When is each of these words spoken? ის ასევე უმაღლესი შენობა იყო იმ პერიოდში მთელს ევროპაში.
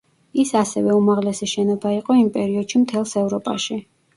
ის 0.43 0.53
ასევე 0.61 0.95
უმაღლესი 0.99 1.49
შენობა 1.53 1.93
იყო 1.99 2.17
იმ 2.23 2.33
პერიოდში 2.39 2.83
მთელს 2.87 3.17
ევროპაში. 3.25 3.83